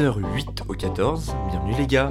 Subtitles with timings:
[0.00, 2.10] 10h08 au 14, bienvenue les gars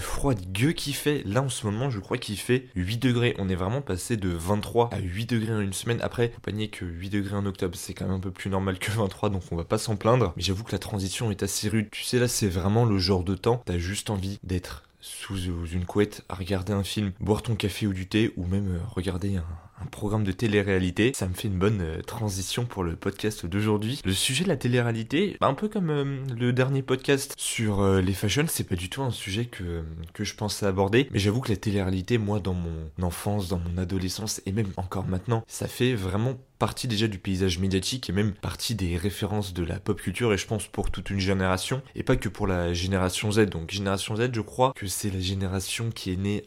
[0.00, 3.48] froid gueux qui fait, là en ce moment je crois qu'il fait 8 degrés, on
[3.48, 6.68] est vraiment passé de 23 à 8 degrés en une semaine, après faut pas nier
[6.68, 9.42] que 8 degrés en octobre c'est quand même un peu plus normal que 23 donc
[9.50, 12.18] on va pas s'en plaindre, mais j'avoue que la transition est assez rude, tu sais
[12.18, 15.36] là c'est vraiment le genre de temps, t'as juste envie d'être sous
[15.72, 18.78] une couette à regarder un film, boire ton café ou du thé ou même euh,
[18.94, 19.44] regarder un,
[19.80, 21.12] un programme de télé-réalité.
[21.14, 24.00] Ça me fait une bonne euh, transition pour le podcast d'aujourd'hui.
[24.04, 28.00] Le sujet de la télé-réalité, bah, un peu comme euh, le dernier podcast sur euh,
[28.00, 31.08] les fashions, c'est pas du tout un sujet que, que je pensais aborder.
[31.12, 35.06] Mais j'avoue que la télé-réalité, moi, dans mon enfance, dans mon adolescence et même encore
[35.06, 39.64] maintenant, ça fait vraiment partie déjà du paysage médiatique et même partie des références de
[39.64, 42.74] la pop culture et je pense pour toute une génération et pas que pour la
[42.74, 43.46] génération Z.
[43.46, 46.44] Donc génération Z, je crois que c'est la génération qui est née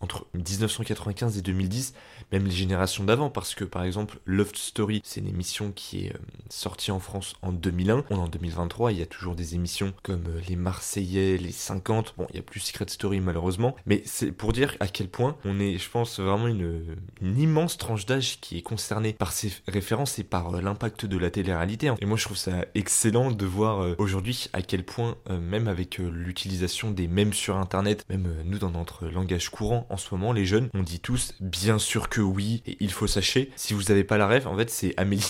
[0.00, 1.92] entre 1995 et 2010,
[2.32, 2.69] même les générations
[3.04, 6.12] d'avant parce que par exemple Love Story, c'est une émission qui est
[6.48, 8.04] sortie en France en 2001.
[8.10, 12.14] On est en 2023, il y a toujours des émissions comme les Marseillais, les 50.
[12.16, 15.36] Bon, il y a plus Secret Story malheureusement, mais c'est pour dire à quel point
[15.44, 19.52] on est, je pense, vraiment une, une immense tranche d'âge qui est concernée par ces
[19.68, 21.92] références et par euh, l'impact de la télé-réalité.
[22.00, 25.68] Et moi, je trouve ça excellent de voir euh, aujourd'hui à quel point, euh, même
[25.68, 30.32] avec l'utilisation des mèmes sur Internet, même nous dans notre langage courant en ce moment,
[30.32, 33.50] les jeunes, on dit tous bien sûr que oui, et il faut sachez.
[33.56, 35.22] Si vous n'avez pas la rêve, en fait, c'est Amélie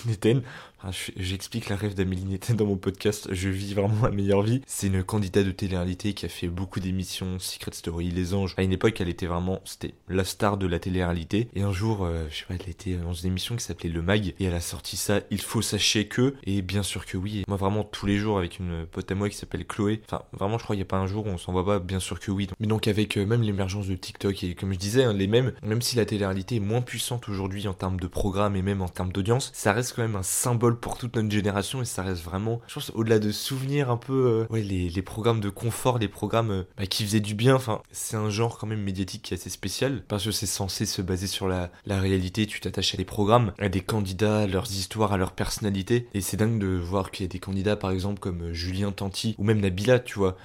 [0.84, 1.12] Netten.
[1.16, 3.28] J'explique la rêve d'Amélie Netten dans mon podcast.
[3.32, 4.62] Je vis vraiment ma meilleure vie.
[4.66, 8.54] C'est une candidate de télé-réalité qui a fait beaucoup d'émissions, Secret Story, Les Anges.
[8.56, 11.48] À une époque, elle était vraiment, c'était la star de la télé-réalité.
[11.54, 14.02] Et un jour, euh, je sais pas, elle était dans une émission qui s'appelait Le
[14.02, 15.20] Mag et elle a sorti ça.
[15.30, 16.34] Il faut sachez que.
[16.44, 17.44] Et bien sûr que oui.
[17.48, 20.00] Moi, vraiment, tous les jours avec une pote à moi qui s'appelle Chloé.
[20.06, 21.78] Enfin, vraiment, je crois qu'il n'y a pas un jour où on s'en voit pas.
[21.78, 22.48] Bien sûr que oui.
[22.58, 25.52] Mais donc, avec euh, même l'émergence de TikTok et comme je disais, hein, les mêmes,
[25.62, 28.88] même si la télé-réalité est moins puissante aujourd'hui en termes de programme et même en
[28.88, 32.22] termes d'audience, ça reste quand même un symbole pour toute notre génération et ça reste
[32.22, 35.98] vraiment, je pense, au-delà de souvenirs un peu, euh, ouais, les, les, programmes de confort,
[35.98, 37.54] les programmes euh, bah, qui faisaient du bien.
[37.54, 40.86] Enfin, c'est un genre quand même médiatique qui est assez spécial parce que c'est censé
[40.86, 42.46] se baser sur la, la réalité.
[42.46, 46.08] Tu t'attaches à des programmes, à des candidats, à leurs histoires, à leur personnalité.
[46.14, 48.92] Et c'est dingue de voir qu'il y a des candidats, par exemple, comme euh, Julien
[48.92, 50.36] Tanti ou même Nabila, tu vois.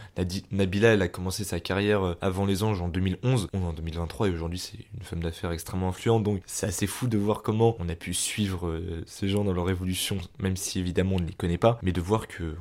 [0.52, 3.48] Nabila, elle a commencé sa carrière avant les anges en 2011.
[3.54, 6.24] On est en 2023 et aujourd'hui, c'est une femme d'affaires extrêmement influente.
[6.24, 9.70] Donc, c'est assez fou de voir comment on a pu suivre ces gens dans leur
[9.70, 12.56] évolution, même si évidemment on ne les connaît pas, mais de voir que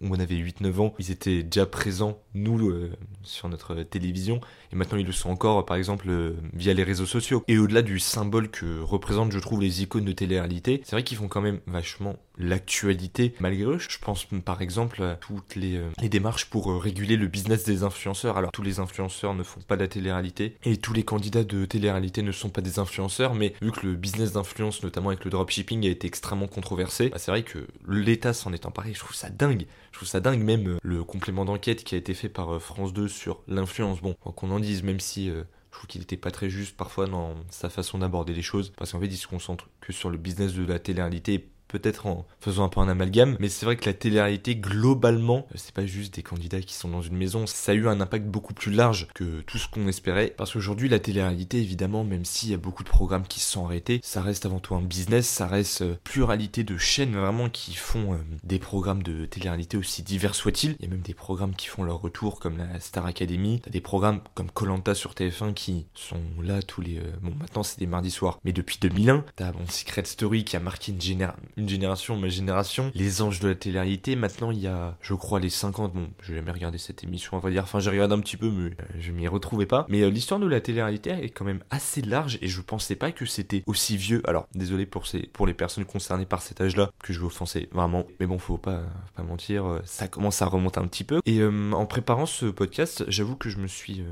[0.00, 2.90] on, avait 8-9 ans, ils étaient déjà présents, nous, euh,
[3.22, 4.40] sur notre télévision,
[4.72, 7.44] et maintenant ils le sont encore, par exemple, euh, via les réseaux sociaux.
[7.48, 11.18] Et au-delà du symbole que représentent, je trouve, les icônes de télé-réalité, c'est vrai qu'ils
[11.18, 13.78] font quand même vachement l'actualité, malgré eux.
[13.78, 18.36] Je pense par exemple à toutes les, euh, démarches pour réguler le business des influenceurs.
[18.36, 21.64] Alors tous les influenceurs ne font pas de la télé-réalité, et tous les candidats de
[21.64, 25.30] télé-réalité ne sont pas des influenceurs, mais vu que le business d'influence, notamment avec le
[25.30, 29.14] dropshipping, a été extrêmement controversé, bah, c'est vrai que l'État s'en est emparé, je trouve
[29.14, 29.66] ça dingue.
[29.92, 32.58] Je trouve ça dingue même euh, le complément d'enquête qui a été fait par euh,
[32.58, 34.00] France 2 sur l'influence.
[34.00, 37.06] Bon, qu'on en dise, même si euh, je trouve qu'il était pas très juste parfois
[37.06, 40.18] dans sa façon d'aborder les choses, parce qu'en fait il se concentre que sur le
[40.18, 43.84] business de la télé-réalité peut-être en faisant un peu un amalgame, mais c'est vrai que
[43.84, 47.74] la télé-réalité, globalement, c'est pas juste des candidats qui sont dans une maison, ça a
[47.74, 51.58] eu un impact beaucoup plus large que tout ce qu'on espérait, parce qu'aujourd'hui, la télé-réalité,
[51.58, 54.60] évidemment, même s'il y a beaucoup de programmes qui se sont arrêtés, ça reste avant
[54.60, 59.02] tout un business, ça reste euh, pluralité de chaînes vraiment qui font euh, des programmes
[59.02, 60.76] de télé-réalité aussi divers soient-ils.
[60.78, 63.80] Il y a même des programmes qui font leur retour, comme la Star Academy, des
[63.80, 66.98] programmes comme Colanta sur TF1 qui sont là tous les...
[66.98, 70.56] Euh, bon, maintenant c'est des mardis soirs, mais depuis 2001, t'as bon, Secret Story qui
[70.56, 74.16] a marqué une génération une génération, ma génération, les anges de la télé-réalité.
[74.16, 75.92] Maintenant, il y a, je crois, les 50.
[75.92, 77.64] Bon, j'ai jamais regardé cette émission, on va dire.
[77.64, 79.84] Enfin, j'ai regardé un petit peu, mais euh, je m'y retrouvais pas.
[79.88, 83.10] Mais euh, l'histoire de la télé-réalité est quand même assez large et je pensais pas
[83.12, 84.22] que c'était aussi vieux.
[84.26, 85.04] Alors, désolé pour,
[85.46, 88.06] les personnes concernées par cet âge-là, que je vais offenser vraiment.
[88.20, 88.82] Mais bon, faut pas,
[89.16, 91.20] pas mentir, euh, ça commence à remonter un petit peu.
[91.26, 94.02] Et en préparant ce podcast, j'avoue que je me suis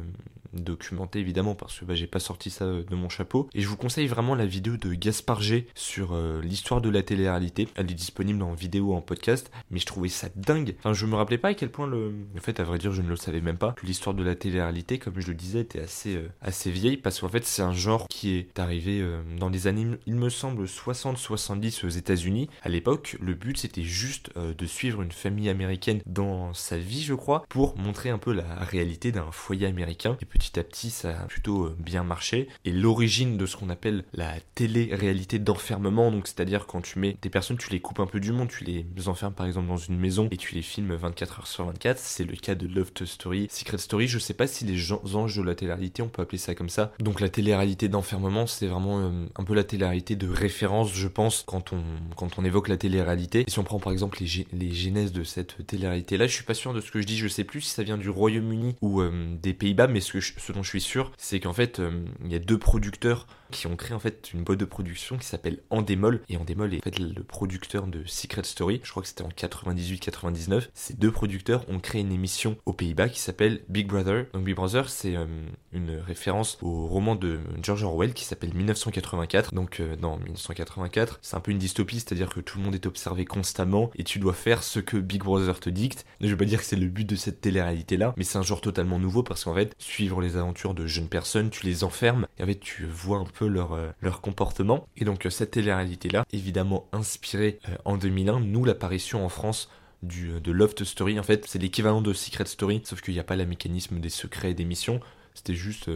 [0.60, 3.48] documenté évidemment parce que bah, j'ai pas sorti ça de mon chapeau.
[3.54, 7.68] Et je vous conseille vraiment la vidéo de Gaspard G sur l'histoire de la télé-réalité
[7.74, 10.74] elle est disponible en vidéo, en podcast, mais je trouvais ça dingue.
[10.78, 12.12] Enfin, je me rappelais pas à quel point le.
[12.36, 13.74] En fait, à vrai dire, je ne le savais même pas.
[13.82, 17.28] L'histoire de la télé-réalité, comme je le disais, était assez, euh, assez vieille parce qu'en
[17.28, 21.86] fait, c'est un genre qui est arrivé euh, dans les années, il me semble, 60-70
[21.86, 22.48] aux États-Unis.
[22.62, 27.02] À l'époque, le but c'était juste euh, de suivre une famille américaine dans sa vie,
[27.02, 30.16] je crois, pour montrer un peu la réalité d'un foyer américain.
[30.20, 32.48] Et petit petit à petit ça a plutôt bien marché.
[32.64, 37.30] Et l'origine de ce qu'on appelle la télé-réalité d'enfermement, donc c'est-à-dire quand tu mets des
[37.30, 39.98] personnes, tu les coupes un peu du monde, tu les enfermes par exemple dans une
[39.98, 43.48] maison et tu les filmes 24 heures sur 24, c'est le cas de Love Story,
[43.50, 46.54] Secret Story, je sais pas si les anges de la télé-réalité, on peut appeler ça
[46.54, 46.92] comme ça.
[47.00, 51.44] Donc la télé-réalité d'enfermement, c'est vraiment euh, un peu la télé-réalité de référence, je pense,
[51.46, 51.82] quand on,
[52.16, 53.44] quand on évoque la télé-réalité.
[53.46, 56.54] Et si on prend par exemple les, les genèses de cette télé-réalité-là, je suis pas
[56.54, 59.00] sûr de ce que je dis, je sais plus si ça vient du Royaume-Uni ou
[59.00, 62.04] euh, des Pays-Bas, mais ce, que ce dont je suis sûr, c'est qu'en fait, euh,
[62.24, 65.26] il y a deux producteurs qui ont créé en fait une boîte de production qui
[65.26, 68.80] s'appelle Endemol et Endemol est en fait le producteur de Secret Story.
[68.82, 70.68] Je crois que c'était en 98-99.
[70.74, 74.26] Ces deux producteurs ont créé une émission aux Pays-Bas qui s'appelle Big Brother.
[74.32, 75.26] Donc Big Brother, c'est euh,
[75.72, 79.54] une référence au roman de George Orwell qui s'appelle 1984.
[79.54, 82.86] Donc euh, dans 1984, c'est un peu une dystopie, c'est-à-dire que tout le monde est
[82.86, 86.04] observé constamment et tu dois faire ce que Big Brother te dicte.
[86.20, 88.42] Je veux pas dire que c'est le but de cette télé-réalité là, mais c'est un
[88.42, 92.26] genre totalement nouveau parce qu'en fait, suivre les aventures de jeunes personnes, tu les enfermes
[92.38, 94.88] et en fait tu vois un euh, leur comportement.
[94.96, 99.70] Et donc cette télé-réalité-là, évidemment inspirée euh, en 2001, nous l'apparition en France
[100.02, 103.20] du, euh, de Loft Story, en fait, c'est l'équivalent de Secret Story, sauf qu'il n'y
[103.20, 105.00] a pas le mécanisme des secrets et des missions.
[105.34, 105.90] C'était juste,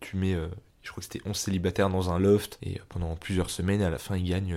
[0.00, 0.34] tu mets
[0.86, 3.98] je crois que c'était 11 célibataires dans un loft, et pendant plusieurs semaines, à la
[3.98, 4.16] fin,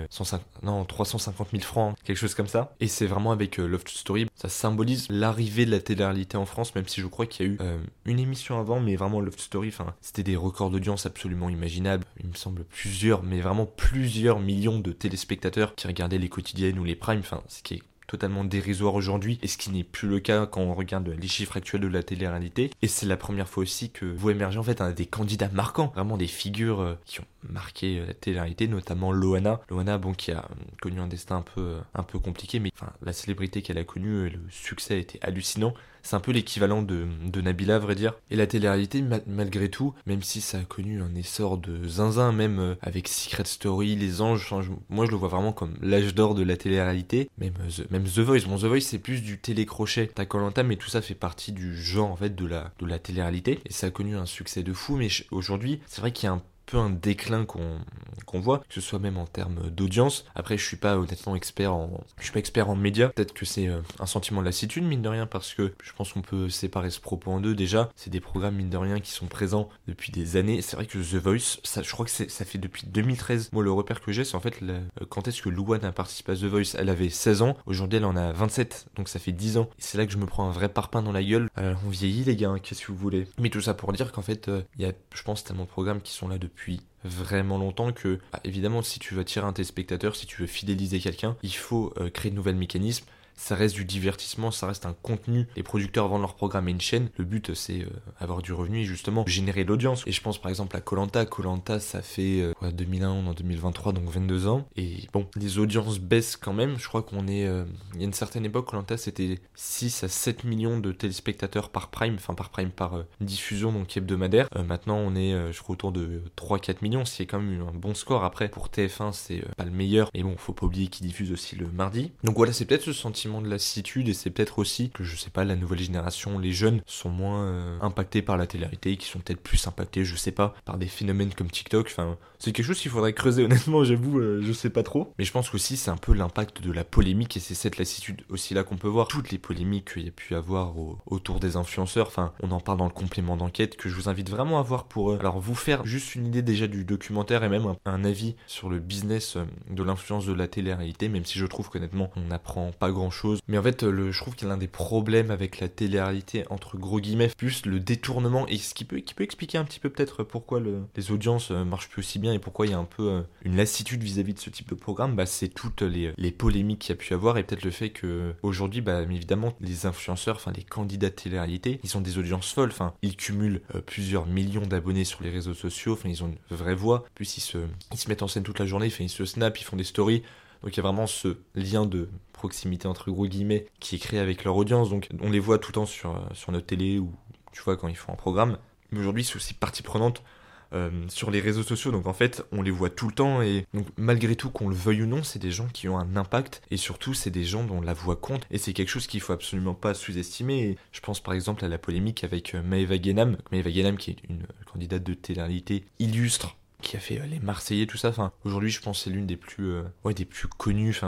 [0.10, 2.76] 150, non, 350 000 francs, quelque chose comme ça.
[2.80, 6.76] Et c'est vraiment avec euh, Loft Story, ça symbolise l'arrivée de la télé-réalité en France,
[6.76, 9.40] même si je crois qu'il y a eu euh, une émission avant, mais vraiment Loft
[9.40, 12.06] Story, enfin, c'était des records d'audience absolument imaginables.
[12.20, 16.84] Il me semble plusieurs, mais vraiment plusieurs millions de téléspectateurs qui regardaient les quotidiennes ou
[16.84, 20.20] les primes, enfin, ce qui est totalement dérisoire aujourd'hui, et ce qui n'est plus le
[20.20, 22.72] cas quand on regarde les chiffres actuels de la télé-réalité.
[22.82, 26.18] Et c'est la première fois aussi que vous émergez en fait des candidats marquants, vraiment
[26.18, 29.62] des figures euh, qui ont marqué euh, la télé-réalité, notamment Loana.
[29.70, 32.92] Loana, bon, qui a euh, connu un destin un peu, un peu compliqué, mais enfin,
[33.02, 35.74] la célébrité qu'elle a connue, le succès été hallucinant.
[36.04, 38.14] C'est un peu l'équivalent de, de Nabila, à vrai dire.
[38.32, 42.60] Et la télé-réalité, malgré tout, même si ça a connu un essor de zinzin, même
[42.60, 44.54] euh, avec Secret Story, Les Anges,
[44.90, 47.30] moi je le vois vraiment comme l'âge d'or de la télé-réalité.
[47.38, 48.46] Même, euh, même The Voice.
[48.48, 50.10] Bon, The Voice, c'est plus du télécrochet.
[50.14, 53.00] T'as Colanta, mais tout ça fait partie du genre, en fait, de la, de la
[53.00, 53.60] télé-réalité.
[53.66, 56.34] Et ça a connu un succès de fou, mais aujourd'hui, c'est vrai qu'il y a
[56.34, 60.26] un peu un déclin qu'on voit, que ce soit même en termes d'audience.
[60.36, 63.10] Après, je suis pas honnêtement expert en, je suis pas expert en médias.
[63.10, 66.14] Peut-être que c'est euh, un sentiment de lassitude mine de rien parce que je pense
[66.14, 67.56] qu'on peut séparer ce propos en deux.
[67.56, 70.62] Déjà, c'est des programmes mine de rien qui sont présents depuis des années.
[70.62, 73.50] C'est vrai que The Voice, je crois que ça fait depuis 2013.
[73.52, 74.80] Moi, le repère que j'ai, c'est en fait euh,
[75.10, 76.76] quand est-ce que Louane a participé à The Voice?
[76.78, 77.58] Elle avait 16 ans.
[77.66, 79.70] Aujourd'hui, elle en a 27, donc ça fait 10 ans.
[79.80, 81.50] C'est là que je me prends un vrai parpaing dans la gueule.
[81.56, 83.28] Alors, on vieillit les gars, hein, qu'est-ce que vous voulez?
[83.40, 85.70] Mais tout ça pour dire qu'en fait, euh, il y a, je pense, tellement de
[85.70, 86.59] programmes qui sont là depuis
[87.04, 91.00] vraiment longtemps que, bah, évidemment, si tu veux attirer un téléspectateur, si tu veux fidéliser
[91.00, 93.06] quelqu'un, il faut euh, créer de nouveaux mécanismes
[93.40, 95.48] ça reste du divertissement, ça reste un contenu.
[95.56, 97.10] Les producteurs vendent leur programme à une chaîne.
[97.18, 97.90] Le but, c'est euh,
[98.20, 100.04] avoir du revenu et justement générer l'audience.
[100.06, 101.26] Et je pense par exemple à Colanta.
[101.26, 104.68] Colanta, ça fait euh, 2001, on en 2023, donc 22 ans.
[104.76, 106.78] Et bon, les audiences baissent quand même.
[106.78, 107.48] Je crois qu'on est.
[107.48, 107.64] Euh,
[107.94, 111.88] il y a une certaine époque, Colanta, c'était 6 à 7 millions de téléspectateurs par
[111.88, 114.50] prime, enfin par prime, par euh, diffusion, donc hebdomadaire.
[114.66, 117.74] maintenant, on est, je crois, autour de 3-4 millions, ce qui est quand même un
[117.78, 118.26] bon score.
[118.26, 120.12] Après, pour TF1, c'est pas le meilleur.
[120.14, 122.12] Mais bon, faut pas oublier qu'ils diffusent aussi le mardi.
[122.24, 125.30] Donc voilà, c'est peut-être ce sentiment de lassitude et c'est peut-être aussi que je sais
[125.30, 128.68] pas la nouvelle génération, les jeunes sont moins euh, impactés par la télé
[128.98, 131.88] qui sont peut-être plus impactés, je sais pas, par des phénomènes comme TikTok.
[131.92, 135.14] Enfin, c'est quelque chose qu'il faudrait creuser honnêtement, j'avoue, euh, je sais pas trop.
[135.18, 138.24] Mais je pense qu'aussi c'est un peu l'impact de la polémique et c'est cette lassitude
[138.30, 139.08] aussi là qu'on peut voir.
[139.08, 140.74] Toutes les polémiques qu'il y a pu avoir
[141.06, 144.30] autour des influenceurs, enfin, on en parle dans le complément d'enquête que je vous invite
[144.30, 147.50] vraiment à voir pour euh, alors vous faire juste une idée déjà du documentaire et
[147.50, 149.38] même un, un avis sur le business
[149.70, 153.19] de l'influence de la télé-réalité, même si je trouve qu'honnêtement on n'apprend pas grand chose
[153.48, 156.78] mais en fait, je trouve qu'il y a l'un des problèmes avec la télé-réalité, entre
[156.78, 160.60] gros guillemets, plus le détournement, et ce qui peut, expliquer un petit peu peut-être pourquoi
[160.60, 163.10] le, les audiences euh, marchent plus aussi bien et pourquoi il y a un peu
[163.10, 166.90] euh, une lassitude vis-à-vis de ce type de programme, bah, c'est toutes les, polémiques qu'il
[166.92, 170.54] y a pu avoir et peut-être le fait que aujourd'hui, bah, évidemment, les influenceurs, enfin
[170.56, 174.66] les candidats de télé-réalité, ils ont des audiences folles, enfin, ils cumulent euh, plusieurs millions
[174.66, 177.58] d'abonnés sur les réseaux sociaux, enfin, ils ont une vraie voix, puis ils se,
[177.92, 179.84] ils se mettent en scène toute la journée, enfin, ils se snap, ils font des
[179.84, 180.24] stories,
[180.64, 184.20] donc il y a vraiment ce lien de proximité entre gros guillemets qui est créé
[184.20, 184.90] avec leur audience.
[184.90, 187.14] Donc on les voit tout le temps sur, euh, sur notre télé ou
[187.52, 188.58] tu vois quand ils font un programme.
[188.92, 190.24] Mais aujourd'hui c'est aussi partie prenante
[190.72, 191.92] euh, sur les réseaux sociaux.
[191.92, 194.76] Donc en fait, on les voit tout le temps et donc malgré tout qu'on le
[194.76, 197.64] veuille ou non, c'est des gens qui ont un impact et surtout c'est des gens
[197.64, 200.78] dont la voix compte et c'est quelque chose qu'il faut absolument pas sous-estimer.
[200.92, 204.18] Je pense par exemple à la polémique avec euh, Maeva Genam, Maeva Genam qui est
[204.30, 208.14] une candidate de télé-réalité illustre qui a fait euh, les Marseillais, tout ça.
[208.44, 211.00] Aujourd'hui, je pense c'est l'une des plus, euh, ouais, des plus connues.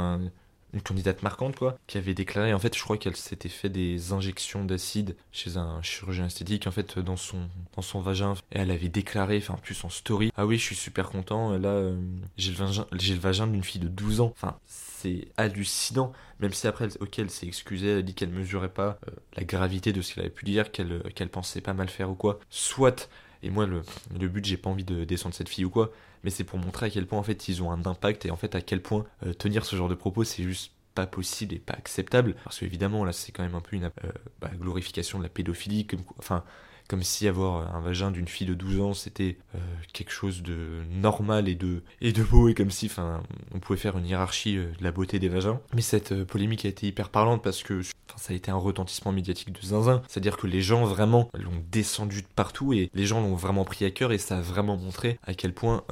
[0.73, 4.13] Une candidate marquante, quoi, qui avait déclaré, en fait, je crois qu'elle s'était fait des
[4.13, 8.35] injections d'acide chez un chirurgien esthétique, en fait, dans son, dans son vagin.
[8.53, 11.57] Et elle avait déclaré, enfin, en plus en story, ah oui, je suis super content,
[11.57, 11.99] là, euh,
[12.37, 14.33] j'ai le vagin, j'ai le vagin d'une fille de 12 ans.
[14.37, 18.69] Enfin, c'est hallucinant, même si après, ok, elle s'est excusée, elle a dit qu'elle mesurait
[18.69, 18.97] pas
[19.35, 22.15] la gravité de ce qu'elle avait pu dire, qu'elle qu'elle pensait pas mal faire ou
[22.15, 22.39] quoi.
[22.49, 23.09] Soit,
[23.43, 23.81] et moi, le,
[24.19, 25.91] le but, j'ai pas envie de descendre cette fille ou quoi,
[26.23, 28.35] mais c'est pour montrer à quel point en fait ils ont un impact et en
[28.35, 31.59] fait à quel point euh, tenir ce genre de propos c'est juste pas possible et
[31.59, 32.35] pas acceptable.
[32.43, 35.85] Parce qu'évidemment là c'est quand même un peu une euh, bah, glorification de la pédophilie
[35.87, 36.43] comme enfin
[36.91, 39.59] comme si avoir un vagin d'une fille de 12 ans c'était euh,
[39.93, 41.81] quelque chose de normal et de,
[42.29, 43.23] beau et comme si enfin
[43.55, 45.61] on pouvait faire une hiérarchie euh, de la beauté des vagins.
[45.73, 49.13] Mais cette euh, polémique a été hyper parlante parce que ça a été un retentissement
[49.13, 50.01] médiatique de zinzin.
[50.09, 53.85] C'est-à-dire que les gens vraiment l'ont descendu de partout et les gens l'ont vraiment pris
[53.85, 55.85] à cœur et ça a vraiment montré à quel point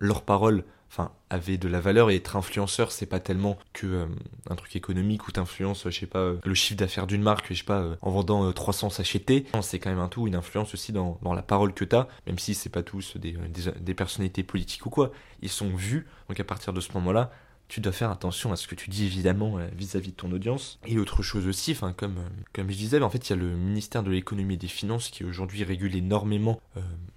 [0.00, 2.10] leurs paroles enfin avait de la valeur.
[2.10, 4.06] Et être influenceur c'est pas tellement que euh,
[4.48, 7.58] un truc économique où t'influences je sais pas euh, le chiffre d'affaires d'une marque je
[7.58, 9.20] sais pas euh, en vendant 300 sachets
[9.60, 12.38] c'est quand même un tout une influence aussi dans, dans la parole que t'as même
[12.38, 13.36] si c'est pas tous des,
[13.78, 15.12] des, personnalités politiques ou quoi.
[15.42, 16.06] Ils sont vus.
[16.28, 17.30] Donc à partir de ce moment là
[17.68, 20.80] tu dois faire attention à ce que tu dis évidemment vis-à-vis de ton audience.
[20.86, 22.16] Et autre chose aussi, enfin comme
[22.52, 25.10] comme je disais, en fait il y a le ministère de l'économie et des finances
[25.10, 26.60] qui aujourd'hui régule énormément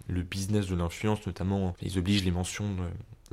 [0.08, 2.76] le business de l'influence, notamment ils obligent les mentions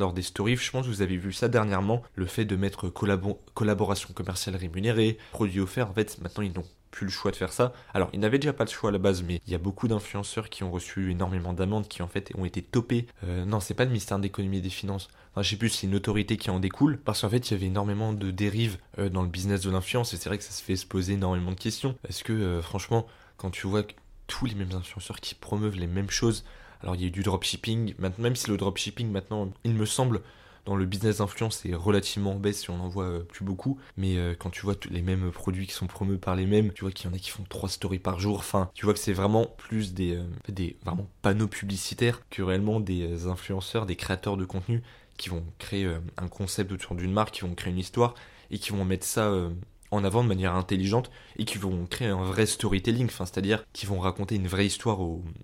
[0.01, 0.57] lors des stories.
[0.57, 5.19] Je pense que vous avez vu ça dernièrement, le fait de mettre collaboration commerciale rémunérée,
[5.31, 5.89] produits offerts.
[5.89, 7.73] En fait, maintenant, ils n'ont plus le choix de faire ça.
[7.95, 9.87] Alors, ils n'avaient déjà pas le choix à la base, mais il y a beaucoup
[9.89, 13.07] d'influenceurs qui ont reçu énormément d'amendes, qui en fait ont été topés.
[13.25, 15.09] Euh, non, c'est pas le ministère de l'économie et des finances.
[15.31, 17.57] Enfin, je sais plus, c'est une autorité qui en découle, parce qu'en fait, il y
[17.57, 20.51] avait énormément de dérives euh, dans le business de l'influence, et c'est vrai que ça
[20.51, 21.95] se fait se poser énormément de questions.
[22.03, 23.85] Parce que, euh, franchement, quand tu vois
[24.27, 26.45] tous les mêmes influenceurs qui promeuvent les mêmes choses,
[26.83, 30.23] alors il y a eu du dropshipping, même si le dropshipping maintenant, il me semble,
[30.65, 33.79] dans le business d'influence est relativement en baisse si on en voit euh, plus beaucoup.
[33.97, 36.73] Mais euh, quand tu vois tous les mêmes produits qui sont promus par les mêmes,
[36.73, 38.39] tu vois qu'il y en a qui font trois stories par jour.
[38.39, 42.81] Enfin, tu vois que c'est vraiment plus des, euh, des vraiment panneaux publicitaires que réellement
[42.81, 44.83] des influenceurs, des créateurs de contenu
[45.17, 48.15] qui vont créer un concept autour d'une marque, qui vont créer une histoire
[48.51, 49.31] et qui vont mettre ça
[49.91, 53.87] en avant de manière intelligente et qui vont créer un vrai storytelling, enfin, c'est-à-dire qui
[53.87, 54.99] vont raconter une vraie histoire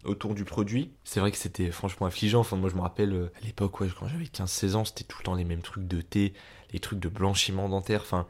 [0.04, 0.92] autour du produit.
[1.04, 2.40] C'est vrai que c'était franchement affligeant.
[2.40, 5.18] Enfin, moi, je me rappelle euh, à l'époque, ouais, quand j'avais 15-16 ans, c'était tout
[5.20, 6.32] le temps les mêmes trucs de thé,
[6.72, 8.26] les trucs de blanchiment dentaire, enfin,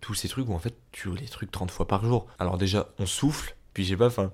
[0.00, 2.26] tous ces trucs où en fait, tu les trucs 30 fois par jour.
[2.38, 4.32] Alors, déjà, on souffle, puis j'ai pas, enfin,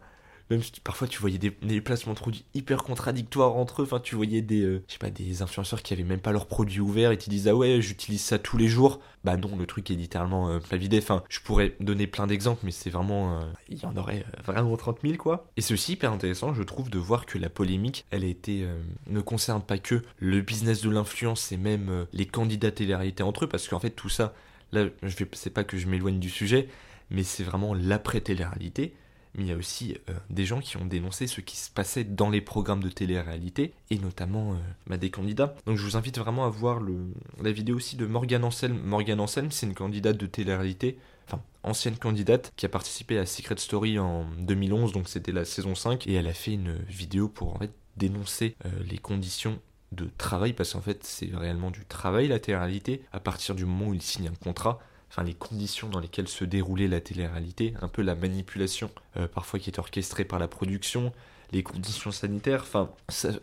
[0.50, 1.50] même si parfois tu voyais des,
[1.80, 5.82] placements de produits hyper contradictoires entre eux, enfin tu voyais des, euh, pas, des influenceurs
[5.82, 8.56] qui avaient même pas leurs produits ouverts et qui disaient ah ouais j'utilise ça tous
[8.56, 12.06] les jours, bah non le truc est littéralement euh, pas vidé, enfin je pourrais donner
[12.06, 15.48] plein d'exemples mais c'est vraiment, euh, il y en aurait vraiment 30 000 quoi.
[15.56, 18.66] Et c'est aussi hyper intéressant je trouve de voir que la polémique elle a été,
[19.08, 23.48] ne concerne pas que le business de l'influence et même les candidats télé-réalité entre eux.
[23.48, 24.34] Parce qu'en fait tout ça,
[24.72, 26.68] là je vais, c'est pas que je m'éloigne du sujet,
[27.10, 28.94] mais c'est vraiment l'après télé-réalité
[29.36, 32.04] mais il y a aussi euh, des gens qui ont dénoncé ce qui se passait
[32.04, 35.54] dans les programmes de télé-réalité, et notamment euh, bah, des candidats.
[35.66, 36.80] Donc je vous invite vraiment à voir
[37.42, 38.78] la vidéo aussi de Morgan Anselm.
[38.82, 43.56] Morgan Anselm, c'est une candidate de télé-réalité, enfin ancienne candidate, qui a participé à Secret
[43.58, 47.54] Story en 2011, donc c'était la saison 5, et elle a fait une vidéo pour
[47.54, 49.58] en fait dénoncer euh, les conditions
[49.92, 53.88] de travail, parce qu'en fait c'est réellement du travail la télé-réalité, à partir du moment
[53.88, 54.78] où il signe un contrat,
[55.16, 59.58] enfin les conditions dans lesquelles se déroulait la télé-réalité, un peu la manipulation euh, parfois
[59.58, 61.10] qui est orchestrée par la production,
[61.52, 62.90] les conditions sanitaires, enfin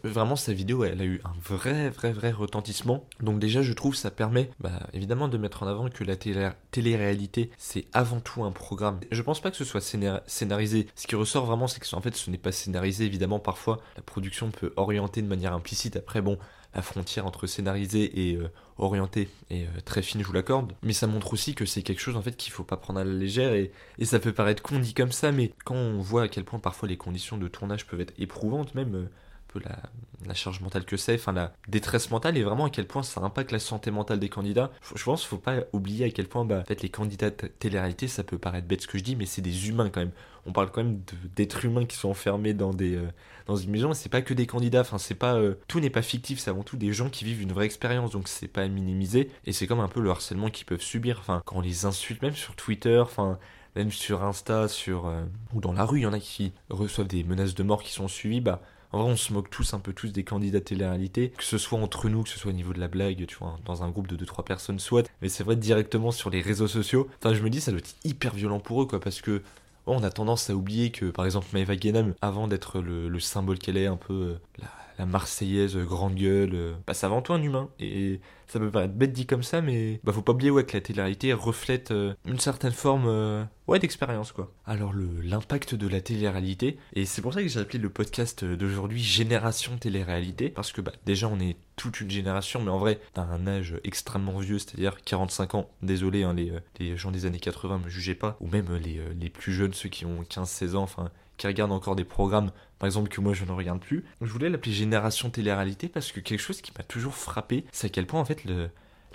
[0.03, 3.06] vraiment sa vidéo elle a eu un vrai vrai vrai retentissement.
[3.22, 7.50] Donc déjà je trouve ça permet bah, évidemment de mettre en avant que la télé-réalité
[7.58, 9.00] c'est avant tout un programme.
[9.10, 10.88] Je pense pas que ce soit scénarisé.
[10.96, 14.03] Ce qui ressort vraiment c'est que en fait ce n'est pas scénarisé évidemment parfois la
[14.03, 15.96] production peut orienter de manière implicite.
[15.96, 16.38] Après bon
[16.75, 20.74] la frontière entre scénarisé et euh, orienté est euh, très fine, je vous l'accorde.
[20.82, 23.03] Mais ça montre aussi que c'est quelque chose en fait qu'il faut pas prendre à
[23.03, 23.72] la légère et,
[24.03, 26.88] ça peut paraître con dit comme ça, mais quand on voit à quel point parfois
[26.88, 29.10] les conditions de tournage peuvent être éprouvantes, même euh,
[29.48, 33.03] peu la, charge mentale que c'est, enfin la détresse mentale et vraiment à quel point
[33.03, 34.72] ça impacte la santé mentale des candidats.
[34.96, 38.08] Je pense qu'il faut pas oublier à quel point bah, en fait, les candidats télé-réalité,
[38.08, 40.12] ça peut paraître bête ce que je dis, mais c'est des humains quand même.
[40.45, 41.01] On parle quand même
[41.35, 43.00] d'êtres humains qui sont enfermés dans des
[43.45, 46.01] dans une maison, c'est pas que des candidats, enfin c'est pas euh, tout n'est pas
[46.01, 48.67] fictif, c'est avant tout des gens qui vivent une vraie expérience, donc c'est pas à
[48.67, 51.85] minimiser et c'est comme un peu le harcèlement qu'ils peuvent subir, enfin quand on les
[51.85, 53.38] insulte même sur Twitter, enfin
[53.75, 55.23] même sur Insta, sur euh,
[55.53, 57.91] ou dans la rue, il y en a qui reçoivent des menaces de mort qui
[57.91, 58.62] sont suivies, bah
[58.93, 61.79] en vrai, on se moque tous un peu tous des candidats télé-réalité, que ce soit
[61.79, 64.05] entre nous, que ce soit au niveau de la blague, tu vois, dans un groupe
[64.05, 67.09] de 2-3 personnes, soit, mais c'est vrai directement sur les réseaux sociaux.
[67.17, 69.41] Enfin, je me dis, ça doit être hyper violent pour eux, quoi, parce que
[69.85, 73.77] on a tendance à oublier que, par exemple, Maeva Guénam, avant d'être le, symbole qu'elle
[73.77, 74.65] est, un peu euh,
[74.97, 77.69] la Marseillaise grande gueule, bah, c'est avant tout un humain.
[77.79, 80.77] Et ça peut paraître bête dit comme ça, mais bah, faut pas oublier ouais, que
[80.77, 84.31] la télé-réalité reflète euh, une certaine forme euh, ouais, d'expérience.
[84.31, 84.51] quoi.
[84.65, 89.01] Alors l'impact de la télé-réalité, et c'est pour ça que j'ai appelé le podcast d'aujourd'hui
[89.01, 93.23] Génération télé-réalité, parce que bah, déjà on est toute une génération, mais en vrai, t'as
[93.23, 95.69] un âge extrêmement vieux, c'est-à-dire 45 ans.
[95.81, 99.29] Désolé, hein, les, les, gens des années 80, me jugez pas, ou même les, les
[99.29, 103.09] plus jeunes, ceux qui ont 15-16 ans, enfin qui regardent encore des programmes, par exemple,
[103.09, 104.03] que moi je ne regarde plus.
[104.21, 107.89] Je voulais l'appeler Génération Télé-réalité parce que quelque chose qui m'a toujours frappé, c'est à
[107.89, 108.43] quel point en fait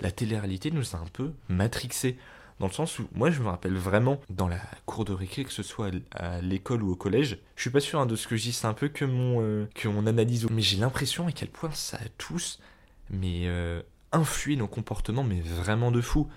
[0.01, 2.17] la télé-réalité nous a un peu matrixé.
[2.59, 5.51] Dans le sens où, moi, je me rappelle vraiment, dans la cour de récré, que
[5.51, 8.35] ce soit à l'école ou au collège, je suis pas sûr hein, de ce que
[8.35, 11.31] je dis, c'est un peu que mon, euh, que mon analyse, mais j'ai l'impression à
[11.31, 12.59] quel point ça a tous,
[13.09, 16.27] mais euh, influé nos comportements, mais vraiment de fou.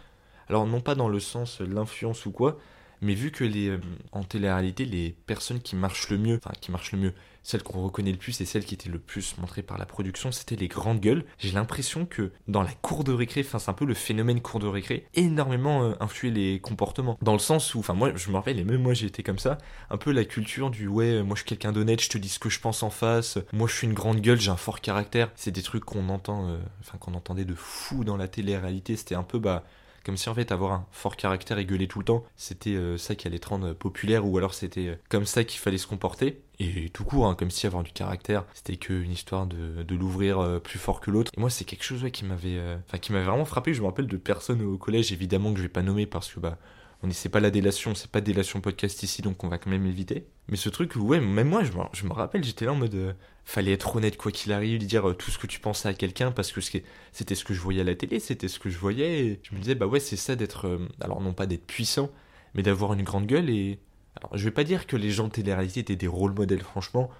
[0.48, 2.56] Alors, non pas dans le sens l'influence ou quoi,
[3.02, 3.80] mais vu que les, euh,
[4.12, 7.82] en télé-réalité, les personnes qui marchent le mieux, enfin qui marchent le mieux, celles qu'on
[7.82, 10.68] reconnaît le plus et celles qui étaient le plus montrées par la production, c'était les
[10.68, 11.24] grandes gueules.
[11.38, 14.60] J'ai l'impression que dans la cour de récré, enfin c'est un peu le phénomène cour
[14.60, 17.18] de récré, énormément euh, influé les comportements.
[17.20, 19.58] Dans le sens où, enfin moi je me rappelle, et même moi été comme ça,
[19.90, 22.38] un peu la culture du ouais, moi je suis quelqu'un d'honnête, je te dis ce
[22.38, 25.30] que je pense en face, moi je suis une grande gueule, j'ai un fort caractère.
[25.34, 29.16] C'est des trucs qu'on entend, euh, enfin qu'on entendait de fou dans la télé-réalité, c'était
[29.16, 29.64] un peu bah
[30.04, 32.98] comme si en fait avoir un fort caractère et gueuler tout le temps, c'était euh,
[32.98, 35.86] ça qui allait te rendre populaire ou alors c'était euh, comme ça qu'il fallait se
[35.86, 36.42] comporter.
[36.58, 40.58] Et tout court, hein, comme si avoir du caractère, c'était qu'une histoire de, l'ouvrir euh,
[40.60, 41.32] plus fort que l'autre.
[41.36, 43.74] Et moi, c'est quelque chose qui m'avait, enfin qui m'avait vraiment frappé.
[43.74, 46.38] Je me rappelle de personnes au collège, évidemment que je vais pas nommer parce que
[46.38, 46.58] bah
[47.02, 49.86] on c'est pas la délation, c'est pas délation podcast ici, donc on va quand même
[49.86, 50.26] éviter.
[50.48, 53.96] Mais ce truc, ouais, même moi, je me, rappelle, j'étais là en mode, fallait être
[53.96, 56.60] honnête quoi qu'il arrive, dire euh, tout ce que tu pensais à quelqu'un parce que
[56.60, 59.26] c'était ce que je voyais à la télé, c'était ce que je voyais.
[59.26, 60.66] Et je me disais, bah ouais, c'est ça d'être.
[60.68, 62.10] Euh, alors, non pas d'être puissant,
[62.54, 63.50] mais d'avoir une grande gueule.
[63.50, 63.80] Et.
[64.16, 67.10] Alors, je vais pas dire que les gens de télé-réalité étaient des rôles modèles, franchement.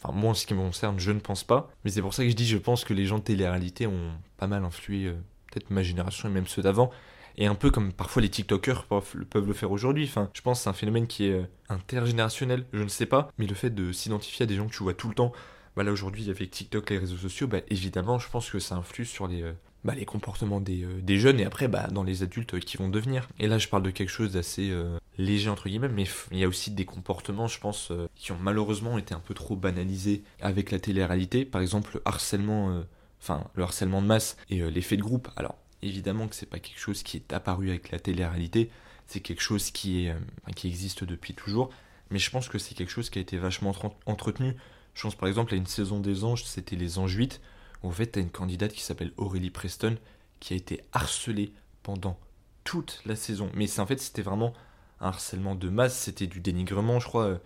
[0.00, 1.70] Enfin, moi, en ce qui me concerne, je ne pense pas.
[1.84, 4.12] Mais c'est pour ça que je dis, je pense que les gens de télé-réalité ont
[4.36, 5.14] pas mal influé, euh,
[5.50, 6.90] peut-être ma génération et même ceux d'avant.
[7.38, 10.04] Et un peu comme parfois les TikTokers peuvent le faire aujourd'hui.
[10.04, 13.30] Enfin, je pense que c'est un phénomène qui est intergénérationnel, je ne sais pas.
[13.38, 15.32] Mais le fait de s'identifier à des gens que tu vois tout le temps,
[15.78, 19.04] bah là aujourd'hui avec TikTok, les réseaux sociaux, bah évidemment je pense que ça influe
[19.04, 19.52] sur les, euh,
[19.84, 22.88] bah, les comportements des, euh, des, jeunes et après bah, dans les adultes qui vont
[22.88, 23.28] devenir.
[23.38, 26.02] Et là je parle de quelque chose d'assez euh, léger entre guillemets, mais
[26.32, 29.54] il y a aussi des comportements je pense qui ont malheureusement été un peu trop
[29.54, 31.44] banalisés avec la télé-réalité.
[31.44, 32.82] Par exemple le harcèlement,
[33.22, 35.28] enfin le harcèlement de masse et l'effet de groupe.
[35.36, 38.70] Alors évidemment que c'est pas quelque chose qui est apparu avec la télé-réalité,
[39.06, 40.14] c'est quelque chose qui, est,
[40.54, 41.70] qui existe depuis toujours,
[42.10, 43.74] mais je pense que c'est quelque chose qui a été vachement
[44.06, 44.54] entretenu
[44.98, 47.40] je pense par exemple à une saison des anges, c'était les anges 8,
[47.84, 49.96] où en fait t'as une candidate qui s'appelle Aurélie Preston,
[50.40, 51.52] qui a été harcelée
[51.84, 52.18] pendant
[52.64, 53.48] toute la saison.
[53.54, 54.54] Mais en fait c'était vraiment
[55.00, 57.38] un harcèlement de masse, c'était du dénigrement, je crois.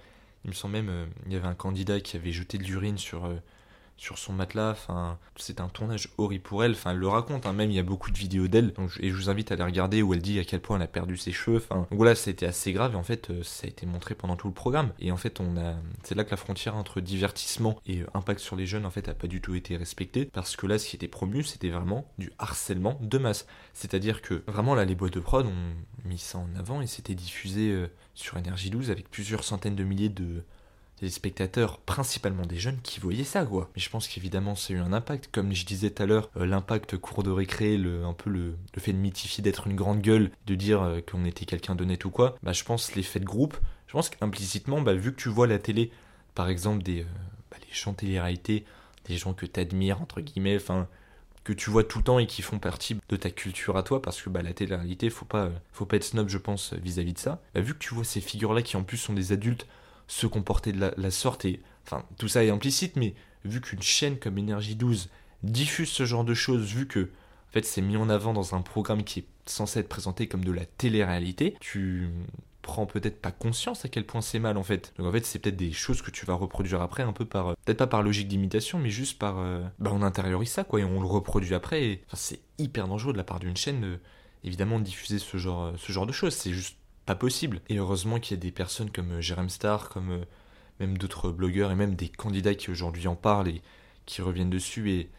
[0.46, 2.96] Il me semble même, euh, il y avait un candidat qui avait jeté de l'urine
[2.96, 3.36] sur, euh,
[4.02, 4.70] sur son matelas.
[4.72, 6.72] Enfin, c'est un tournage horrible pour elle.
[6.72, 7.46] Enfin, elle le raconte.
[7.46, 7.52] Hein.
[7.52, 8.74] Même il y a beaucoup de vidéos d'elle.
[8.98, 10.88] Et je vous invite à les regarder où elle dit à quel point elle a
[10.88, 11.58] perdu ses cheveux.
[11.58, 12.94] Enfin, donc voilà, été assez grave.
[12.94, 14.92] Et en fait, euh, ça a été montré pendant tout le programme.
[14.98, 15.52] Et en fait, on
[16.02, 19.08] c'est là que la frontière entre divertissement et euh, impact sur les jeunes, en fait,
[19.08, 20.24] a pas du tout été respectée.
[20.24, 23.46] Parce que là, ce qui était promu, c'était vraiment du harcèlement de masse.
[23.72, 27.14] C'est-à-dire que vraiment là, les boîtes de prod ont mis ça en avant et c'était
[27.14, 30.42] diffusé euh, sur Energy 12 avec plusieurs centaines de milliers de
[31.02, 33.68] des spectateurs, principalement des jeunes, qui voyaient ça, quoi.
[33.74, 35.28] Mais je pense qu'évidemment, ça a eu un impact.
[35.32, 38.54] Comme je disais tout à l'heure, euh, l'impact cours de récré, le, un peu le,
[38.78, 42.10] fait de mythifier, d'être une grande gueule, de dire euh, qu'on était quelqu'un d'honnête ou
[42.10, 45.48] quoi, bah, je pense l'effet de groupe, je pense qu'implicitement, bah, vu que tu vois
[45.48, 45.90] la télé,
[46.36, 47.06] par exemple, des, euh,
[47.50, 48.64] bah, les télé-réalité,
[49.06, 50.86] des gens que t'admires, entre guillemets, enfin,
[51.42, 54.00] que tu vois tout le temps et qui font partie de ta culture à toi,
[54.00, 57.18] parce que bah, la télé-réalité, faut pas, faut pas être snob, je pense, vis-à-vis de
[57.18, 57.42] ça.
[57.56, 59.66] Bah, vu que tu vois ces figures-là qui en plus sont des adultes,
[60.06, 61.44] se comporter de la, sorte.
[61.44, 65.08] Et, enfin, tout ça est implicite, mais vu qu'une chaîne comme Énergie 12
[65.42, 68.62] diffuse ce genre de choses, vu que en fait, c'est mis en avant dans un
[68.62, 72.08] programme qui est censé être présenté comme de la télé-réalité, tu
[72.62, 74.94] prends peut-être pas conscience à quel point c'est mal en fait.
[74.96, 77.48] Donc en fait, c'est peut-être des choses que tu vas reproduire après un peu par
[77.48, 80.80] euh, peut-être pas par logique d'imitation, mais juste par euh, bah on intériorise ça quoi
[80.80, 83.98] et on le reproduit après et enfin, c'est hyper dangereux de la part d'une chaîne
[84.44, 87.60] évidemment de diffuser ce genre ce genre de choses, c'est juste pas possible.
[87.68, 90.24] Et heureusement qu'il y a des personnes comme euh, Jérém Star, comme euh,
[90.80, 93.62] même d'autres blogueurs et même des candidats qui aujourd'hui en parlent et
[94.06, 94.90] qui reviennent dessus.
[94.90, 95.10] Et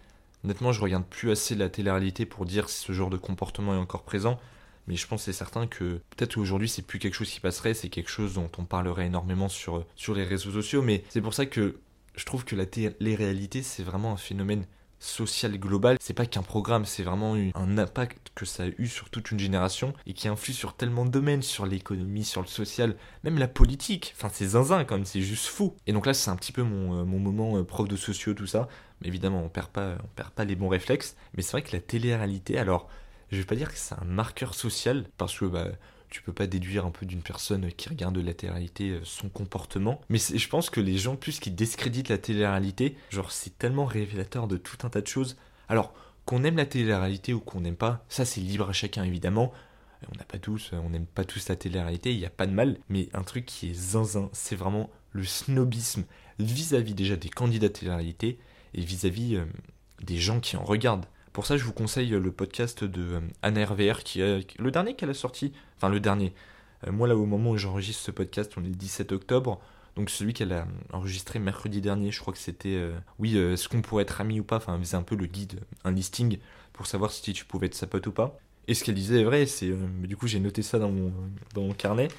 [0.43, 3.77] honnêtement, je regarde plus assez la télé-réalité pour dire si ce genre de comportement est
[3.77, 4.39] encore présent.
[4.87, 7.87] Mais je pense c'est certain que peut-être qu'aujourd'hui c'est plus quelque chose qui passerait, c'est
[7.89, 10.81] quelque chose dont on parlerait énormément sur, euh, sur les réseaux sociaux.
[10.81, 11.79] Mais c'est pour ça que
[12.15, 14.65] je trouve que la télé-réalité c'est vraiment un phénomène
[15.03, 15.97] social global.
[15.99, 19.39] C'est pas qu'un programme, c'est vraiment un impact que ça a eu sur toute une
[19.39, 23.47] génération et qui influe sur tellement de domaines, sur l'économie, sur le social, même la
[23.47, 24.13] politique.
[24.15, 25.75] Enfin, c'est zinzin quand même, c'est juste fou.
[25.87, 28.33] Et donc là, c'est un petit peu mon, euh, mon moment euh, prof de sociaux,
[28.33, 28.67] tout ça.
[29.01, 31.15] Mais évidemment, on perd pas, on perd pas les bons réflexes.
[31.35, 32.89] Mais c'est vrai que la télé-réalité, alors,
[33.31, 35.67] je vais pas dire que c'est un marqueur social, parce que bah,
[36.13, 39.99] tu peux pas déduire un peu d'une personne qui regarde la télé-réalité euh, son comportement.
[40.09, 44.47] Mais je pense que les gens, plus qui discréditent la télé-réalité, genre c'est tellement révélateur
[44.47, 45.37] de tout un tas de choses.
[45.69, 45.91] Alors,
[46.25, 49.51] qu'on aime la télé-réalité ou qu'on n'aime pas, ça c'est libre à chacun évidemment.
[50.03, 52.29] Euh, on n'a pas tous, euh, on n'aime pas tous la télé-réalité, il n'y a
[52.29, 52.77] pas de mal.
[52.89, 56.03] Mais un truc qui est zinzin, c'est vraiment le snobisme
[56.37, 58.37] vis-à-vis déjà des candidats télé-réalité
[58.75, 59.39] et vis-à-vis
[60.01, 61.05] des gens qui en regardent.
[61.33, 64.95] Pour ça, je vous conseille le podcast de euh, Anna RVR, qui est le dernier
[64.95, 65.51] qu'elle a sorti.
[65.77, 66.31] Enfin, le dernier.
[66.87, 69.59] Euh, moi, là, au moment où j'enregistre ce podcast, on est le 17 octobre.
[69.95, 72.75] Donc, celui qu'elle a enregistré mercredi dernier, je crois que c'était.
[72.75, 74.57] Euh, oui, est-ce qu'on pourrait être amis ou pas?
[74.57, 76.37] Enfin, c'est un peu le guide, un listing
[76.71, 78.37] pour savoir si tu pouvais être sa pote ou pas.
[78.67, 79.71] Et ce qu'elle disait est vrai, c'est.
[80.03, 81.11] du coup, j'ai noté ça dans mon,
[81.55, 82.09] dans mon carnet.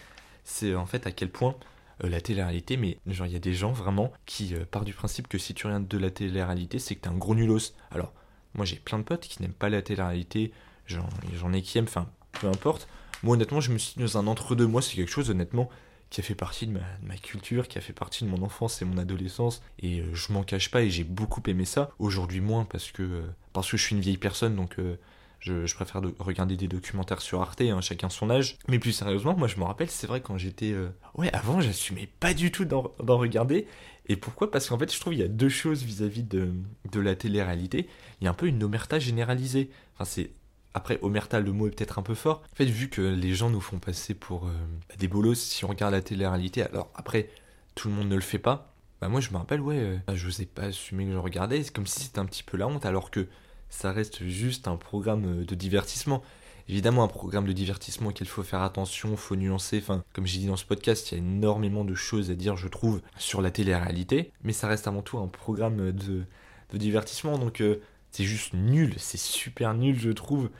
[0.42, 1.55] C'est en fait à quel point
[2.00, 5.38] la télé-réalité, mais genre il y a des gens vraiment qui partent du principe que
[5.38, 7.72] si tu regardes de la télé-réalité, c'est que t'es un gros nulos.
[7.92, 8.12] Alors
[8.54, 10.52] moi, j'ai plein de potes qui n'aiment pas la télé-réalité,
[10.86, 12.88] j'en ai qui aiment, enfin, peu importe.
[13.22, 14.66] Moi, honnêtement, je me suis dans un entre-deux.
[14.66, 15.70] Moi, c'est quelque chose, honnêtement,
[16.10, 18.84] qui a fait partie de ma, culture, qui a fait partie de mon enfance et
[18.84, 19.62] mon adolescence.
[19.80, 21.90] Et euh, je m'en cache pas et j'ai beaucoup aimé ça.
[21.98, 24.96] Aujourd'hui, moins parce que, euh, parce que je suis une vieille personne, donc euh,
[25.44, 28.59] je, préfère regarder des documentaires sur Arte, hein, chacun son âge.
[28.68, 30.74] Mais plus sérieusement, moi je me rappelle, c'est vrai quand j'étais...
[31.14, 33.66] Ouais, avant j'assumais pas du tout d'en regarder.
[34.07, 34.50] Et pourquoi?
[34.50, 36.52] Parce qu'en fait, je trouve qu'il y a deux choses vis-à-vis de,
[36.90, 37.88] de la télé-réalité.
[38.20, 39.70] Il y a un peu une omerta généralisée.
[39.94, 40.30] Enfin, c'est.
[40.74, 42.42] Après, omerta, le mot est peut-être un peu fort.
[42.52, 44.52] En fait, vu que les gens nous font passer pour euh,
[44.98, 47.30] des bolos si on regarde la télé-réalité, alors après,
[47.76, 48.74] tout le monde ne le fait pas.
[49.00, 51.62] Bah, moi, je me rappelle, ouais, euh, je n'osais pas assumer que je regardais.
[51.62, 53.28] C'est comme si c'était un petit peu la honte, alors que
[53.74, 56.22] ça reste juste un programme euh, de divertissement.
[56.68, 59.78] Évidemment un programme de divertissement qu'il faut faire attention, faut nuancer.
[59.78, 62.56] Enfin, comme j'ai dit dans ce podcast, il y a énormément de choses à dire,
[62.56, 66.24] je trouve, sur la télé-réalité, mais ça reste avant tout un programme de,
[66.72, 70.50] divertissement, donc euh, c'est juste nul, c'est super nul, je trouve.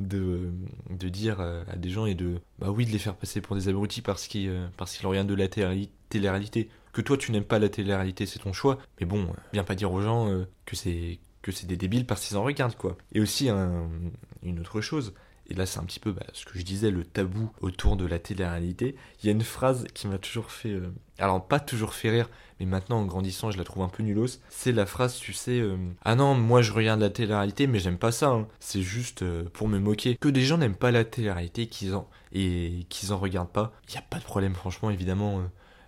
[0.00, 0.50] De,
[0.90, 3.54] de dire euh, à des gens et de bah oui de les faire passer pour
[3.54, 6.68] des abrutis parce qu'ils euh, qu'ils regardent de la télé-réalité.
[6.92, 8.78] Que toi tu n'aimes pas la télé-réalité c'est ton choix.
[8.98, 10.28] Mais bon viens pas dire aux gens
[10.66, 14.80] que c'est que c'est des débiles parce qu'ils en regardent quoi et aussi une autre
[14.80, 15.14] chose
[15.48, 18.06] et là c'est un petit peu bah, ce que je disais, le tabou autour de
[18.06, 21.94] la télé-réalité, il y a une phrase qui m'a toujours fait, euh, alors pas toujours
[21.94, 22.30] fait rire,
[22.60, 25.60] mais maintenant en grandissant je la trouve un peu nulos, c'est la phrase tu sais,
[25.60, 28.48] euh, ah non moi je regarde la télé-réalité mais j'aime pas ça, hein.
[28.60, 30.16] c'est juste euh, pour me moquer.
[30.16, 33.92] Que des gens n'aiment pas la télé-réalité qu'ils en, et qu'ils en regardent pas, il
[33.92, 35.42] n'y a pas de problème franchement évidemment.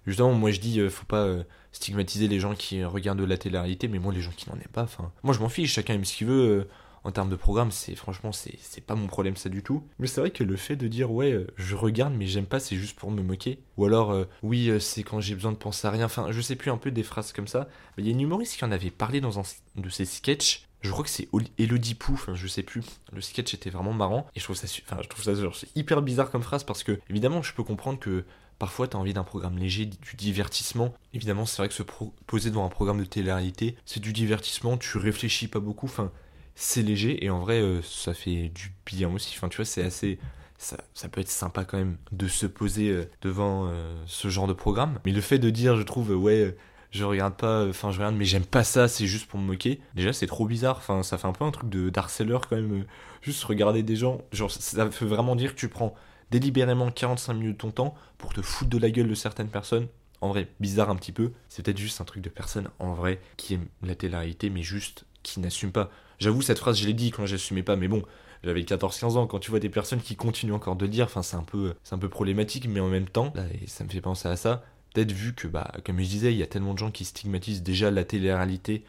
[0.06, 1.28] Justement, moi je dis, faut pas
[1.72, 4.72] stigmatiser les gens qui regardent de la télé-réalité, mais moi les gens qui n'en aiment
[4.72, 6.66] pas, enfin, moi je m'en fiche, chacun aime ce qu'il veut
[7.06, 9.84] en termes de programme, c'est franchement, c'est pas mon problème ça du tout.
[10.00, 12.58] Mais c'est vrai que le fait de dire ouais, euh, je regarde mais j'aime pas,
[12.58, 13.60] c'est juste pour me moquer.
[13.76, 16.06] Ou alors euh, oui, euh, c'est quand j'ai besoin de penser à rien.
[16.06, 17.68] Enfin, je sais plus un peu des phrases comme ça.
[17.96, 19.42] Il y a une humoriste qui en avait parlé dans un
[19.76, 20.64] de ses sketchs.
[20.80, 22.82] Je crois que c'est Elodie Pou, enfin je sais plus.
[23.12, 25.32] Le sketch était vraiment marrant et je trouve ça, enfin je trouve ça
[25.76, 28.24] hyper bizarre comme phrase parce que évidemment je peux comprendre que
[28.58, 30.94] Parfois, tu as envie d'un programme léger, du divertissement.
[31.12, 31.82] Évidemment, c'est vrai que se
[32.26, 35.86] poser devant un programme de télé-réalité, c'est du divertissement, tu réfléchis pas beaucoup.
[35.86, 36.10] Enfin,
[36.56, 39.34] c'est léger et en vrai euh, ça fait du bien aussi.
[39.36, 40.18] Enfin tu vois c'est assez
[40.58, 44.46] ça, ça, peut être sympa quand même de se poser euh, devant euh, ce genre
[44.46, 44.98] de programme.
[45.04, 46.56] Mais le fait de dire je trouve ouais
[46.92, 49.80] je regarde pas, enfin je regarde mais j'aime pas ça, c'est juste pour me moquer.
[49.94, 52.86] Déjà c'est trop bizarre, enfin ça fait un peu un truc de d'harceleur quand même.
[53.20, 55.94] juste regarder des gens, genre ça veut vraiment dire que tu prends
[56.30, 59.88] délibérément 45 minutes de ton temps pour te foutre de la gueule de certaines personnes.
[60.20, 61.32] En vrai, bizarre un petit peu.
[61.48, 65.04] C'est peut-être juste un truc de personne en vrai qui aime la télé-réalité mais juste
[65.22, 65.90] qui n'assume pas.
[66.18, 68.02] J'avoue, cette phrase, je l'ai dit quand j'assumais pas, mais bon,
[68.42, 69.26] j'avais 14-15 ans.
[69.26, 72.08] Quand tu vois des personnes qui continuent encore de dire, c'est un peu, un peu
[72.08, 74.64] problématique, mais en même temps, et ça me fait penser à ça.
[74.94, 77.62] Peut-être vu que, bah, comme je disais, il y a tellement de gens qui stigmatisent
[77.62, 78.84] déjà la télé-réalité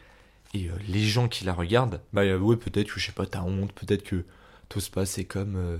[0.54, 3.42] et euh, les gens qui la regardent, bah, ouais, peut-être que, je sais pas, t'as
[3.42, 4.24] honte, peut-être que
[4.78, 5.76] se pas, c'est comme, euh,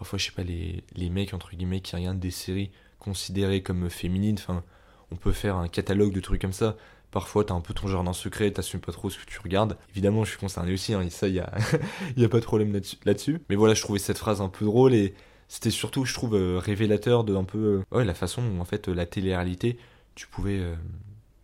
[0.00, 3.90] parfois, je sais pas, les, les mecs, entre guillemets, qui regardent des séries considérées comme
[3.90, 4.64] féminines, enfin,
[5.10, 6.78] on peut faire un catalogue de trucs comme ça.
[7.10, 9.76] Parfois, t'as un peu ton jardin secret, t'assumes pas trop ce que tu regardes.
[9.90, 11.52] Évidemment, je suis concerné aussi, hein, ça, il y a,
[12.16, 12.72] y a pas de problème
[13.04, 13.42] là-dessus.
[13.50, 15.12] Mais voilà, je trouvais cette phrase un peu drôle et
[15.48, 18.88] c'était surtout, je trouve, euh, révélateur de un peu euh, la façon dont, en fait,
[18.88, 19.76] la télé-réalité,
[20.14, 20.74] tu pouvais euh,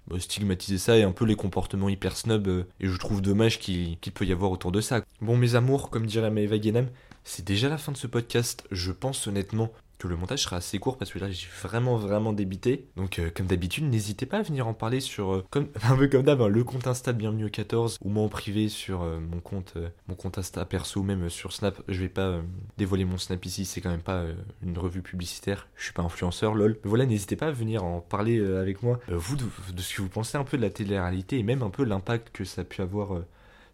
[0.08, 2.48] bah, stigmatiser ça et un peu les comportements hyper snob.
[2.80, 5.02] et je trouve dommage qu'il peut y avoir autour de ça.
[5.20, 6.88] Bon, mes amours, comme dirait Maëva Guénam,
[7.26, 8.66] c'est déjà la fin de ce podcast.
[8.70, 12.32] Je pense honnêtement que le montage sera assez court parce que là j'ai vraiment vraiment
[12.32, 12.86] débité.
[12.96, 16.06] Donc euh, comme d'habitude, n'hésitez pas à venir en parler sur euh, comme un peu
[16.06, 19.18] comme d'hab hein, le compte Insta Bienvenue au 14 ou moi en privé sur euh,
[19.18, 19.74] mon compte
[20.08, 21.82] mon compte Insta perso même sur Snap.
[21.88, 22.40] Je vais pas
[22.78, 24.24] dévoiler mon Snap ici, c'est quand même pas
[24.62, 25.66] une revue publicitaire.
[25.74, 26.78] Je suis pas influenceur lol.
[26.84, 30.02] Mais voilà, n'hésitez pas à venir en parler avec moi vous de, de, ce que
[30.02, 32.64] vous pensez un peu de la télé-réalité et même un peu l'impact que ça a
[32.64, 33.20] pu avoir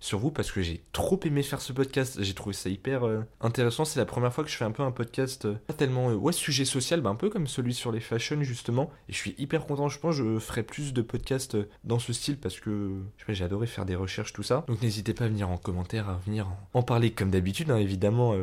[0.02, 2.18] sur vous parce que j'ai trop aimé faire ce podcast.
[2.20, 3.84] J'ai trouvé ça hyper euh, intéressant.
[3.84, 6.14] C'est la première fois que je fais un peu un podcast euh, pas tellement euh,
[6.14, 8.90] ouais sujet social, bah, un peu comme celui sur les fashion justement.
[9.08, 9.88] Et je suis hyper content.
[9.88, 13.68] Je pense que je ferai plus de podcasts dans ce style parce que j'ai adoré
[13.68, 14.64] faire des recherches tout ça.
[14.66, 18.34] Donc n'hésitez pas à venir en commentaire, à venir en, parler comme d'habitude hein, évidemment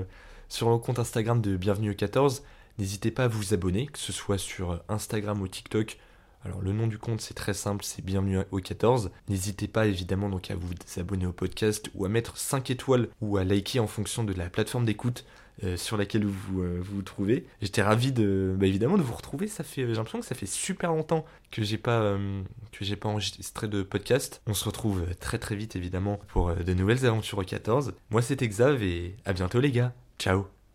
[0.48, 2.42] sur le compte Instagram de Bienvenue au 14.
[2.78, 5.98] N'hésitez pas à vous abonner, que ce soit sur Instagram ou TikTok
[6.46, 9.12] alors le nom du compte c'est très simple, c'est bienvenue au 14.
[9.28, 13.38] N'hésitez pas évidemment donc à vous abonner au podcast ou à mettre 5 étoiles ou
[13.38, 15.26] à liker en fonction de la plateforme d'écoute
[15.64, 17.46] euh, sur laquelle vous, euh, vous, trouvez.
[17.62, 19.48] J'étais ravi de bah, évidemment de vous retrouver.
[19.48, 22.96] Ça fait j'ai l'impression que ça fait super longtemps que j'ai pas euh, que j'ai
[22.96, 24.42] pas enregistré de podcast.
[24.48, 27.94] On se retrouve très très vite évidemment pour de nouvelles aventures au 14.
[28.10, 29.94] Moi c'était Xav et à bientôt les gars.
[30.18, 30.59] Ciao.